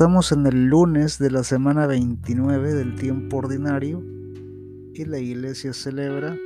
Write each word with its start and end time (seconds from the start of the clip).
Estamos 0.00 0.32
en 0.32 0.46
el 0.46 0.64
lunes 0.64 1.18
de 1.18 1.30
la 1.30 1.44
semana 1.44 1.86
29 1.86 2.72
del 2.72 2.94
tiempo 2.94 3.36
ordinario 3.36 4.02
y 4.94 5.04
la 5.04 5.18
iglesia 5.18 5.74
celebra 5.74 6.38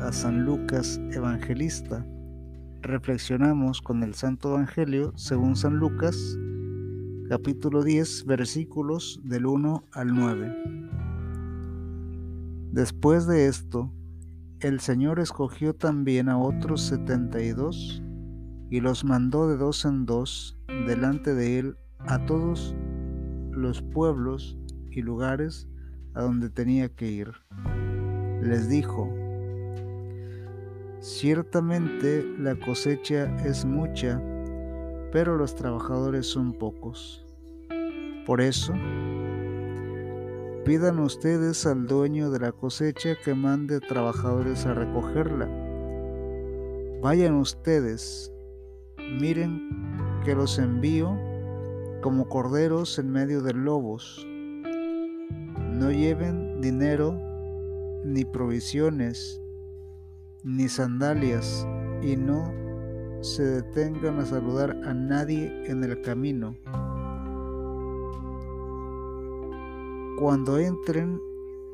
a 0.00 0.10
San 0.10 0.46
Lucas 0.46 0.98
Evangelista. 1.10 2.06
Reflexionamos 2.80 3.82
con 3.82 4.02
el 4.02 4.14
Santo 4.14 4.54
Evangelio 4.54 5.12
según 5.16 5.54
San 5.54 5.76
Lucas, 5.76 6.16
capítulo 7.28 7.82
10, 7.82 8.24
versículos 8.24 9.20
del 9.22 9.44
1 9.44 9.84
al 9.92 10.14
9. 10.14 10.64
Después 12.72 13.26
de 13.26 13.48
esto, 13.48 13.92
el 14.60 14.80
Señor 14.80 15.20
escogió 15.20 15.74
también 15.74 16.30
a 16.30 16.38
otros 16.38 16.80
setenta 16.80 17.42
y 17.42 17.50
dos 17.50 18.02
y 18.70 18.80
los 18.80 19.04
mandó 19.04 19.46
de 19.46 19.58
dos 19.58 19.84
en 19.84 20.06
dos 20.06 20.58
delante 20.86 21.34
de 21.34 21.58
él 21.58 21.76
a 22.06 22.24
todos 22.26 22.74
los 23.50 23.82
pueblos 23.82 24.58
y 24.90 25.02
lugares 25.02 25.68
a 26.14 26.22
donde 26.22 26.50
tenía 26.50 26.88
que 26.88 27.08
ir. 27.10 27.32
Les 28.42 28.68
dijo, 28.68 29.12
ciertamente 31.00 32.24
la 32.38 32.56
cosecha 32.56 33.34
es 33.44 33.64
mucha, 33.64 34.20
pero 35.12 35.36
los 35.36 35.54
trabajadores 35.54 36.26
son 36.26 36.52
pocos. 36.52 37.24
Por 38.26 38.40
eso, 38.40 38.72
pidan 40.64 40.98
ustedes 40.98 41.66
al 41.66 41.86
dueño 41.86 42.30
de 42.30 42.40
la 42.40 42.52
cosecha 42.52 43.16
que 43.24 43.34
mande 43.34 43.80
trabajadores 43.80 44.66
a 44.66 44.74
recogerla. 44.74 45.48
Vayan 47.02 47.34
ustedes 47.34 48.32
Miren 49.18 49.68
que 50.24 50.34
los 50.34 50.58
envío 50.58 51.18
como 52.02 52.28
corderos 52.28 52.98
en 52.98 53.10
medio 53.10 53.40
de 53.42 53.54
lobos. 53.54 54.26
No 55.70 55.90
lleven 55.90 56.60
dinero, 56.60 57.18
ni 58.04 58.24
provisiones, 58.24 59.40
ni 60.42 60.68
sandalias, 60.68 61.66
y 62.02 62.16
no 62.16 62.52
se 63.22 63.44
detengan 63.44 64.18
a 64.18 64.26
saludar 64.26 64.70
a 64.84 64.92
nadie 64.92 65.64
en 65.66 65.84
el 65.84 66.02
camino. 66.02 66.56
Cuando 70.18 70.58
entren 70.58 71.20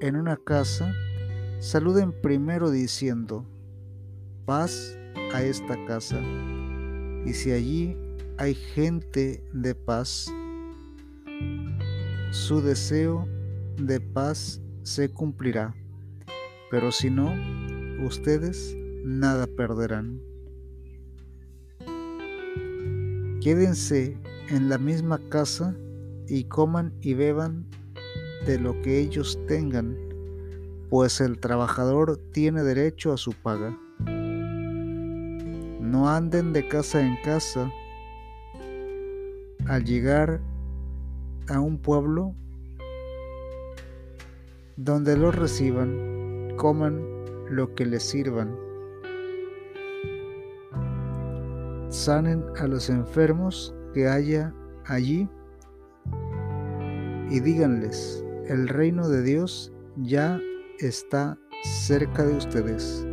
en 0.00 0.16
una 0.16 0.36
casa, 0.36 0.92
saluden 1.58 2.12
primero 2.22 2.70
diciendo, 2.70 3.44
paz 4.46 4.96
a 5.34 5.42
esta 5.42 5.76
casa. 5.86 6.20
Y 7.26 7.34
si 7.34 7.50
allí 7.50 7.96
hay 8.42 8.56
gente 8.56 9.40
de 9.52 9.72
paz, 9.72 10.26
su 12.32 12.60
deseo 12.60 13.24
de 13.76 14.00
paz 14.00 14.60
se 14.82 15.08
cumplirá. 15.08 15.76
Pero 16.68 16.90
si 16.90 17.08
no, 17.08 17.32
ustedes 18.04 18.76
nada 19.04 19.46
perderán. 19.46 20.20
Quédense 23.40 24.18
en 24.48 24.68
la 24.68 24.78
misma 24.78 25.20
casa 25.28 25.76
y 26.26 26.42
coman 26.42 26.92
y 27.00 27.14
beban 27.14 27.64
de 28.44 28.58
lo 28.58 28.82
que 28.82 28.98
ellos 28.98 29.38
tengan, 29.46 29.96
pues 30.90 31.20
el 31.20 31.38
trabajador 31.38 32.16
tiene 32.32 32.64
derecho 32.64 33.12
a 33.12 33.18
su 33.18 33.34
paga. 33.34 33.78
No 35.80 36.08
anden 36.08 36.52
de 36.52 36.66
casa 36.66 37.06
en 37.06 37.16
casa. 37.22 37.70
Al 39.66 39.84
llegar 39.84 40.40
a 41.48 41.60
un 41.60 41.78
pueblo 41.78 42.34
donde 44.76 45.16
los 45.16 45.34
reciban, 45.34 46.54
coman 46.56 47.00
lo 47.48 47.74
que 47.74 47.86
les 47.86 48.02
sirvan. 48.02 48.56
Sanen 51.88 52.44
a 52.58 52.66
los 52.66 52.90
enfermos 52.90 53.74
que 53.94 54.08
haya 54.08 54.54
allí 54.86 55.28
y 57.30 57.40
díganles, 57.40 58.24
el 58.46 58.68
reino 58.68 59.08
de 59.08 59.22
Dios 59.22 59.72
ya 59.96 60.40
está 60.80 61.38
cerca 61.62 62.24
de 62.24 62.36
ustedes. 62.36 63.06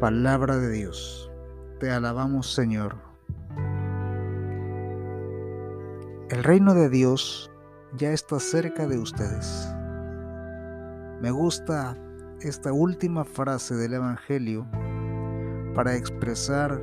Palabra 0.00 0.58
de 0.58 0.70
Dios. 0.70 1.30
Te 1.78 1.90
alabamos 1.90 2.52
Señor. 2.52 3.09
El 6.30 6.44
reino 6.44 6.74
de 6.74 6.88
Dios 6.88 7.50
ya 7.98 8.12
está 8.12 8.38
cerca 8.38 8.86
de 8.86 9.00
ustedes. 9.00 9.68
Me 11.20 11.32
gusta 11.32 11.98
esta 12.40 12.72
última 12.72 13.24
frase 13.24 13.74
del 13.74 13.94
Evangelio 13.94 14.64
para 15.74 15.96
expresar 15.96 16.80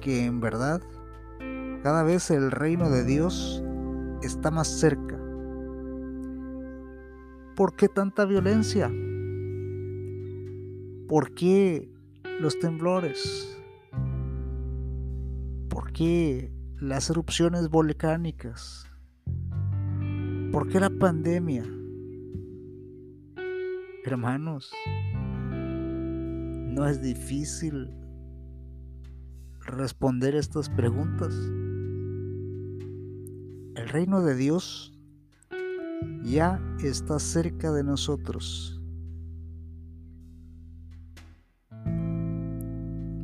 que 0.00 0.24
en 0.24 0.38
verdad 0.38 0.80
cada 1.82 2.04
vez 2.04 2.30
el 2.30 2.52
reino 2.52 2.88
de 2.88 3.02
Dios 3.02 3.64
está 4.22 4.52
más 4.52 4.68
cerca. 4.68 5.18
¿Por 7.56 7.74
qué 7.74 7.88
tanta 7.88 8.26
violencia? 8.26 8.92
¿Por 11.08 11.34
qué 11.34 11.90
los 12.38 12.56
temblores? 12.60 13.58
¿Por 15.68 15.92
qué 15.92 16.52
las 16.80 17.10
erupciones 17.10 17.68
volcánicas? 17.68 18.86
¿Por 20.52 20.68
qué 20.68 20.78
la 20.78 20.90
pandemia? 20.90 21.64
Hermanos, 24.04 24.72
no 25.50 26.86
es 26.86 27.02
difícil 27.02 27.90
responder 29.60 30.36
estas 30.36 30.70
preguntas. 30.70 31.34
El 33.74 33.88
reino 33.88 34.22
de 34.22 34.36
Dios 34.36 34.96
ya 36.22 36.60
está 36.82 37.18
cerca 37.18 37.72
de 37.72 37.82
nosotros. 37.82 38.80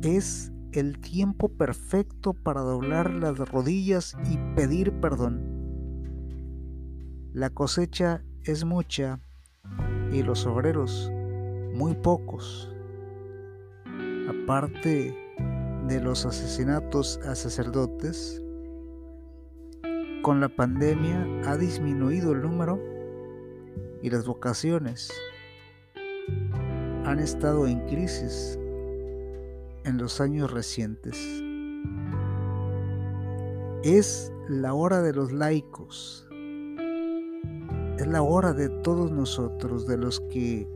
Es 0.03 0.51
el 0.75 0.99
tiempo 0.99 1.47
perfecto 1.47 2.33
para 2.33 2.59
doblar 2.59 3.09
las 3.09 3.37
rodillas 3.37 4.17
y 4.29 4.37
pedir 4.55 4.91
perdón. 4.99 5.41
La 7.33 7.49
cosecha 7.49 8.23
es 8.43 8.65
mucha 8.65 9.21
y 10.11 10.21
los 10.21 10.45
obreros 10.45 11.09
muy 11.73 11.95
pocos. 11.95 12.69
Aparte 14.27 15.15
de 15.87 16.01
los 16.01 16.25
asesinatos 16.25 17.19
a 17.25 17.35
sacerdotes, 17.35 18.41
con 20.23 20.41
la 20.41 20.49
pandemia 20.49 21.25
ha 21.45 21.55
disminuido 21.55 22.33
el 22.33 22.41
número 22.41 22.81
y 24.01 24.09
las 24.09 24.25
vocaciones 24.25 25.09
han 27.05 27.19
estado 27.19 27.65
en 27.65 27.79
crisis 27.87 28.59
en 29.85 29.97
los 29.97 30.19
años 30.19 30.51
recientes. 30.51 31.15
Es 33.83 34.33
la 34.49 34.73
hora 34.73 35.01
de 35.01 35.13
los 35.13 35.31
laicos. 35.31 36.27
Es 37.97 38.07
la 38.07 38.21
hora 38.21 38.53
de 38.53 38.69
todos 38.81 39.11
nosotros, 39.11 39.87
de 39.87 39.97
los 39.97 40.19
que 40.31 40.67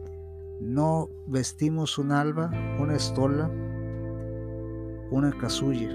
no 0.61 1.09
vestimos 1.27 1.97
un 1.97 2.11
alba, 2.11 2.51
una 2.79 2.95
estola, 2.95 3.49
una 5.11 5.35
casulla, 5.37 5.89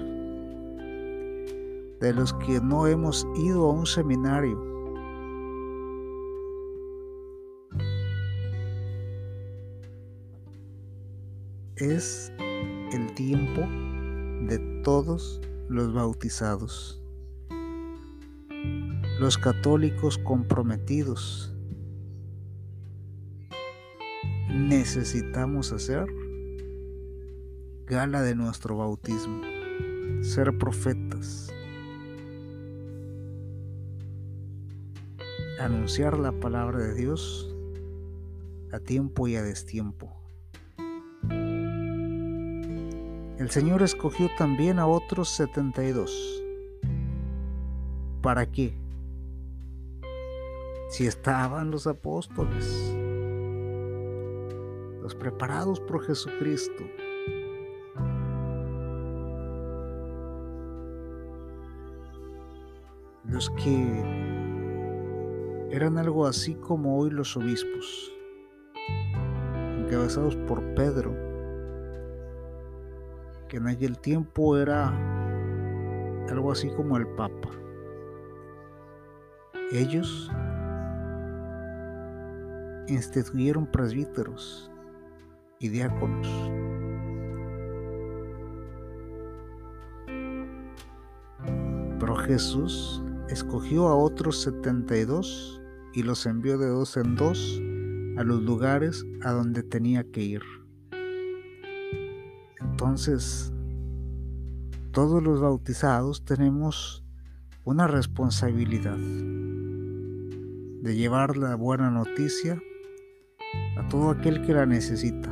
de 1.99 2.13
los 2.13 2.33
que 2.33 2.59
no 2.61 2.85
hemos 2.85 3.25
ido 3.35 3.69
a 3.69 3.73
un 3.73 3.85
seminario. 3.85 4.75
Es 11.77 12.31
el 12.95 13.13
tiempo 13.13 13.61
de 14.47 14.57
todos 14.81 15.41
los 15.67 15.93
bautizados, 15.93 17.03
los 19.19 19.37
católicos 19.37 20.17
comprometidos. 20.17 21.53
Necesitamos 24.49 25.73
hacer 25.73 26.07
gala 27.85 28.21
de 28.21 28.33
nuestro 28.33 28.77
bautismo, 28.77 29.41
ser 30.21 30.57
profetas, 30.57 31.53
anunciar 35.59 36.17
la 36.17 36.31
palabra 36.31 36.79
de 36.79 36.93
Dios 36.93 37.53
a 38.71 38.79
tiempo 38.79 39.27
y 39.27 39.35
a 39.35 39.43
destiempo. 39.43 40.24
El 43.45 43.51
Señor 43.51 43.83
escogió 43.83 44.27
también 44.39 44.79
a 44.79 44.87
otros 44.87 45.29
setenta 45.29 45.83
y 45.83 45.91
dos, 45.91 46.43
para 48.23 48.47
qué? 48.51 48.75
Si 50.89 51.05
estaban 51.05 51.69
los 51.69 51.85
apóstoles, 51.85 52.65
los 54.99 55.13
preparados 55.13 55.79
por 55.79 56.03
Jesucristo, 56.03 56.83
los 63.25 63.51
que 63.51 63.85
eran 65.69 65.99
algo 65.99 66.25
así 66.25 66.55
como 66.55 66.97
hoy 66.97 67.11
los 67.11 67.37
obispos, 67.37 68.11
encabezados 69.77 70.35
por 70.35 70.63
Pedro, 70.73 71.34
que 73.47 73.57
en 73.57 73.67
aquel 73.67 73.97
tiempo 73.99 74.57
era 74.57 74.89
algo 76.29 76.51
así 76.51 76.69
como 76.69 76.97
el 76.97 77.07
Papa. 77.07 77.49
Ellos 79.71 80.31
instituyeron 82.87 83.65
presbíteros 83.65 84.71
y 85.59 85.69
diáconos. 85.69 86.27
Pero 91.99 92.15
Jesús 92.17 93.01
escogió 93.29 93.87
a 93.87 93.95
otros 93.95 94.41
72 94.41 95.61
y 95.93 96.03
los 96.03 96.25
envió 96.25 96.57
de 96.57 96.67
dos 96.67 96.97
en 96.97 97.15
dos 97.15 97.61
a 98.17 98.23
los 98.23 98.41
lugares 98.43 99.05
a 99.23 99.31
donde 99.31 99.63
tenía 99.63 100.03
que 100.03 100.21
ir. 100.21 100.41
Entonces, 102.75 103.53
todos 104.91 105.23
los 105.23 105.39
bautizados 105.39 106.25
tenemos 106.25 107.05
una 107.63 107.87
responsabilidad 107.87 108.97
de 108.97 110.93
llevar 110.93 111.37
la 111.37 111.55
buena 111.55 111.89
noticia 111.89 112.61
a 113.77 113.87
todo 113.87 114.09
aquel 114.09 114.45
que 114.45 114.51
la 114.51 114.65
necesita. 114.65 115.29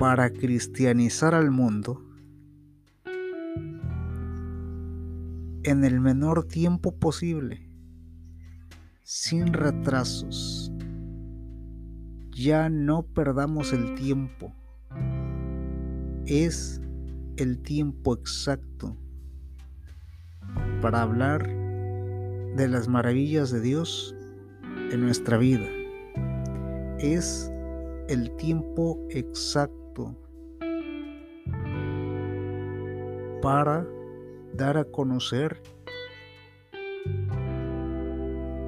Para 0.00 0.30
cristianizar 0.30 1.32
al 1.32 1.52
mundo 1.52 2.02
en 5.62 5.84
el 5.84 6.00
menor 6.00 6.42
tiempo 6.42 6.90
posible, 6.98 7.70
sin 9.04 9.52
retrasos. 9.52 10.61
Ya 12.32 12.68
no 12.68 13.02
perdamos 13.02 13.72
el 13.72 13.94
tiempo. 13.94 14.52
Es 16.26 16.80
el 17.36 17.62
tiempo 17.62 18.14
exacto 18.14 18.96
para 20.80 21.02
hablar 21.02 21.46
de 22.56 22.68
las 22.68 22.88
maravillas 22.88 23.50
de 23.50 23.60
Dios 23.60 24.14
en 24.90 25.02
nuestra 25.02 25.36
vida. 25.36 25.66
Es 26.98 27.52
el 28.08 28.34
tiempo 28.36 28.98
exacto 29.10 30.16
para 33.42 33.86
dar 34.54 34.78
a 34.78 34.84
conocer 34.84 35.60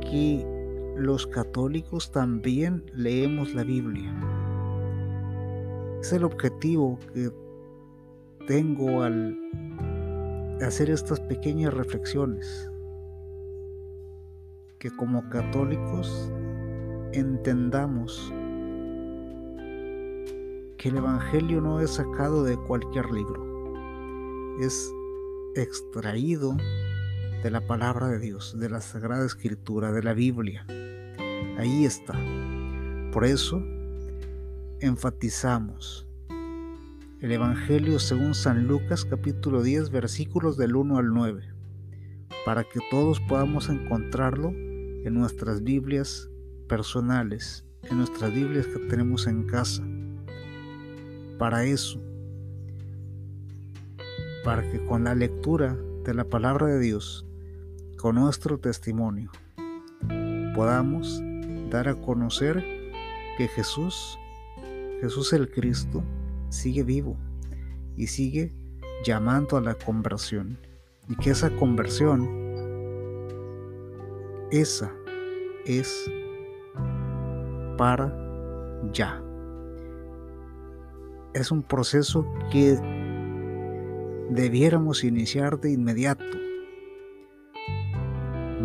que 0.01 0.54
los 0.96 1.26
católicos 1.26 2.12
también 2.12 2.85
leemos 2.94 3.55
la 3.55 3.64
Biblia. 3.64 4.12
Es 6.00 6.12
el 6.12 6.25
objetivo 6.25 6.99
que 7.12 7.31
tengo 8.46 9.02
al 9.02 9.38
hacer 10.62 10.91
estas 10.91 11.20
pequeñas 11.20 11.75
reflexiones. 11.75 12.70
Que 14.79 14.91
como 14.96 15.29
católicos 15.31 16.31
entendamos 17.12 18.32
que 20.76 20.88
el 20.91 20.96
Evangelio 20.99 21.61
no 21.61 21.81
es 21.81 21.91
sacado 21.93 22.44
de 22.44 22.56
cualquier 22.67 23.11
libro. 23.11 23.43
Es 24.61 24.93
extraído 25.55 26.56
de 27.44 27.50
la 27.50 27.61
palabra 27.61 28.08
de 28.08 28.19
Dios, 28.19 28.58
de 28.58 28.70
la 28.70 28.81
Sagrada 28.81 29.26
Escritura, 29.26 29.93
de 29.93 30.02
la 30.02 30.14
Biblia. 30.14 30.64
Ahí 31.58 31.85
está. 31.85 32.14
Por 33.12 33.26
eso 33.26 33.62
enfatizamos 34.81 36.06
el 37.20 37.31
Evangelio 37.31 37.99
según 37.99 38.35
San 38.35 38.67
Lucas 38.67 39.05
capítulo 39.05 39.62
10 39.62 39.91
versículos 39.91 40.56
del 40.56 40.75
1 40.75 40.96
al 40.96 41.12
9, 41.12 41.43
para 42.46 42.64
que 42.64 42.81
todos 42.91 43.20
podamos 43.20 43.69
encontrarlo 43.69 44.49
en 44.49 45.12
nuestras 45.12 45.62
Biblias 45.62 46.31
personales, 46.67 47.67
en 47.82 47.99
nuestras 47.99 48.32
Biblias 48.32 48.67
que 48.69 48.79
tenemos 48.88 49.26
en 49.26 49.44
casa. 49.44 49.85
Para 51.38 51.67
eso 51.67 52.00
para 54.44 54.62
que 54.70 54.82
con 54.87 55.05
la 55.05 55.14
lectura 55.14 55.76
de 56.05 56.14
la 56.14 56.25
palabra 56.25 56.67
de 56.67 56.79
Dios, 56.79 57.26
con 58.05 58.17
nuestro 58.17 58.59
testimonio, 58.59 59.31
podamos 60.55 61.23
dar 61.71 61.89
a 61.89 61.95
conocer 61.95 62.62
que 63.39 63.49
Jesús, 63.49 64.19
Jesús 65.01 65.33
el 65.33 65.51
Cristo, 65.51 66.05
sigue 66.51 66.83
vivo 66.83 67.17
y 67.97 68.09
sigue 68.09 68.53
llamando 69.06 69.56
a 69.56 69.62
la 69.62 69.75
conversión. 69.75 70.59
Y 71.09 71.17
que 71.17 71.31
esa 71.31 71.49
conversión, 71.56 72.29
esa 74.51 74.93
es 75.65 76.05
para 77.79 78.15
ya. 78.93 79.25
Es 81.33 81.51
un 81.51 81.62
proceso 81.62 82.27
que 82.53 82.79
debiéramos 84.29 85.05
iniciar 85.05 85.59
de 85.59 85.73
inmediato, 85.73 86.44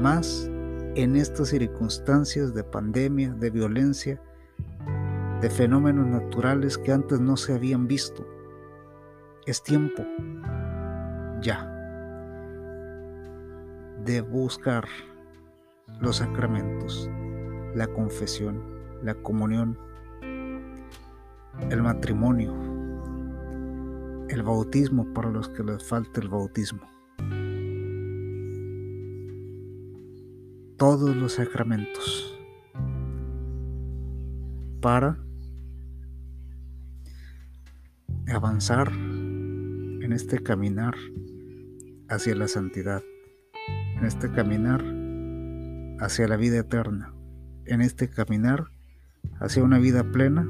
más 0.01 0.50
en 0.96 1.16
estas 1.16 1.50
circunstancias 1.50 2.54
de 2.54 2.63
pandemia, 2.63 3.34
de 3.34 3.50
violencia, 3.50 4.22
de 5.41 5.50
fenómenos 5.50 6.08
naturales 6.08 6.77
que 6.77 6.91
antes 6.91 7.20
no 7.20 7.38
se 7.38 7.53
habían 7.53 7.88
visto. 7.88 8.27
Es 9.46 9.63
tiempo, 9.63 10.03
ya, 11.41 11.65
de 14.06 14.22
buscar 14.22 14.86
los 16.00 16.18
sacramentos, 16.18 17.10
la 17.75 17.88
confesión, 17.88 18.62
la 19.03 19.15
comunión, 19.15 19.77
el 21.70 21.82
matrimonio, 21.82 22.53
el 24.29 24.44
bautismo 24.44 25.06
para 25.13 25.29
los 25.29 25.50
que 25.50 25.63
les 25.63 25.84
falta 25.84 26.22
el 26.22 26.29
bautismo. 26.29 26.99
Todos 30.79 31.13
los 31.13 31.33
sacramentos. 31.33 32.39
Para 34.79 35.19
avanzar 38.29 38.89
en 38.89 40.13
este 40.13 40.41
caminar 40.41 40.95
hacia 42.07 42.33
la 42.33 42.48
santidad, 42.48 43.03
en 43.98 44.05
este 44.05 44.31
caminar 44.31 44.81
hacia 46.00 46.29
la 46.29 46.38
vida 46.38 46.59
eterna, 46.59 47.13
en 47.65 47.81
este 47.81 48.09
caminar 48.09 48.71
hacia 49.41 49.62
una 49.62 49.79
vida 49.79 50.09
plena 50.09 50.48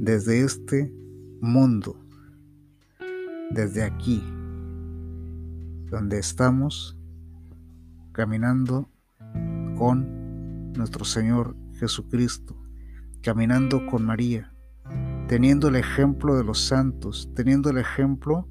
desde 0.00 0.40
este 0.40 0.92
mundo 1.40 2.04
desde 3.52 3.84
aquí, 3.84 4.24
donde 5.88 6.18
estamos 6.18 6.98
caminando 8.10 8.90
con 9.76 10.72
nuestro 10.72 11.04
Señor 11.04 11.56
Jesucristo, 11.74 12.56
caminando 13.22 13.86
con 13.86 14.04
María, 14.04 14.52
teniendo 15.28 15.68
el 15.68 15.76
ejemplo 15.76 16.36
de 16.36 16.44
los 16.44 16.60
santos, 16.60 17.30
teniendo 17.34 17.70
el 17.70 17.78
ejemplo 17.78 18.48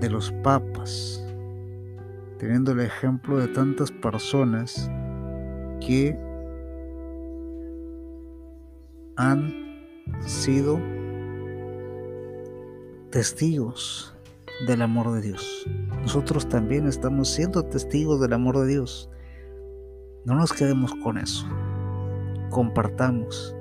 de 0.00 0.10
los 0.10 0.32
papas, 0.42 1.24
teniendo 2.38 2.72
el 2.72 2.80
ejemplo 2.80 3.38
de 3.38 3.48
tantas 3.48 3.90
personas 3.90 4.90
que 5.80 6.18
han 9.16 9.52
sido 10.20 10.80
testigos 13.10 14.14
del 14.66 14.82
amor 14.82 15.12
de 15.12 15.22
Dios. 15.22 15.66
Nosotros 16.02 16.48
también 16.48 16.86
estamos 16.86 17.28
siendo 17.28 17.62
testigos 17.64 18.20
del 18.20 18.32
amor 18.32 18.58
de 18.58 18.66
Dios. 18.66 19.10
No 20.24 20.34
nos 20.34 20.52
quedemos 20.52 20.94
con 21.02 21.18
eso. 21.18 21.46
Compartamos. 22.50 23.54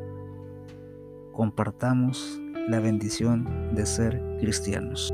Compartamos 1.32 2.40
la 2.68 2.80
bendición 2.80 3.74
de 3.74 3.86
ser 3.86 4.22
cristianos. 4.40 5.12